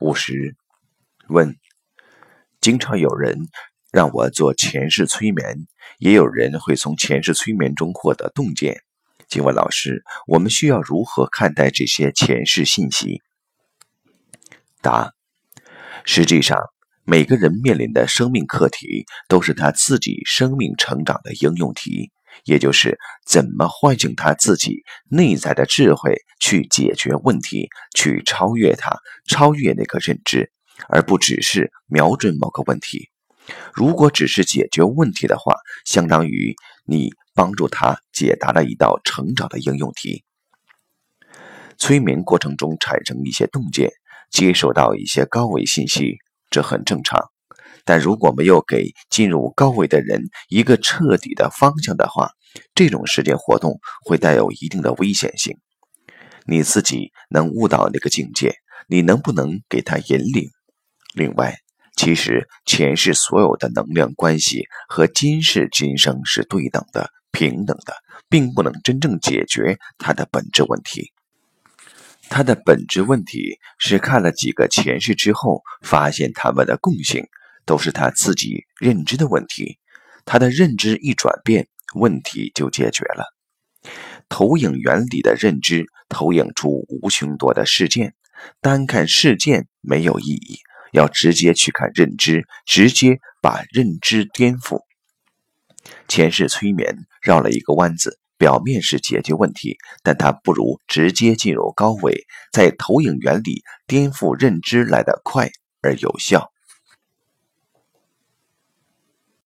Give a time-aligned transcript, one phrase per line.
[0.00, 0.56] 五十
[1.28, 1.56] 问：
[2.60, 3.48] 经常有人
[3.92, 5.66] 让我做前世催眠，
[5.98, 8.82] 也有人会从前世催眠中获得洞见。
[9.28, 13.22] 请问老师，我们需要如何看待这些前世信息？
[14.82, 15.12] 答：
[16.04, 16.58] 实际上，
[17.04, 22.12] 每个人面临的生命课题都是他自己生命成长的应用题。
[22.44, 28.96] 也就是怎么唤醒他自己内在的智慧，去解决问题，去超越它，
[29.28, 30.50] 超越那个认知，
[30.88, 33.08] 而不只是瞄准某个问题。
[33.72, 40.24] 如果只是解决问题的话，相当于你帮助他解答了一道成长的应用题。
[41.76, 43.90] 催眠过程中产生一些洞见，
[44.30, 46.18] 接受到一些高维信息，
[46.50, 47.33] 这很正常。
[47.84, 52.30] 但如果没有给进入高维的人一个彻底的方向的话，
[52.74, 55.58] 这种实践活动会带有一定的危险性。
[56.46, 58.54] 你自己能悟到那个境界，
[58.88, 60.50] 你能不能给他引领？
[61.14, 61.56] 另外，
[61.96, 67.94] 其实前世所有的能量关系和今世今生是对等的、平等的，
[68.28, 71.12] 并不能真正解决它的本质问题。
[72.28, 77.26] 它的本质问题是看了几个前世之后，发现他们的共性。
[77.66, 79.78] 都是他自己认知的问题，
[80.24, 83.34] 他的认知一转变，问题就解决了。
[84.28, 88.14] 投影原理的认知投影出无穷多的事件，
[88.60, 90.58] 单看事件没有意义，
[90.92, 94.80] 要直接去看认知，直接把认知颠覆。
[96.08, 105.50] 前世催眠绕了一个弯子，表面是解决问题，但它不如直接进入高维，在投影原理颠覆认知来得快
[105.82, 106.50] 而有效。